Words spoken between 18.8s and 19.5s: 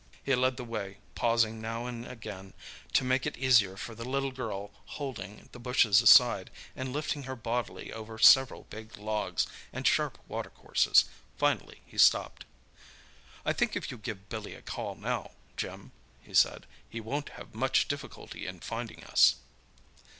us."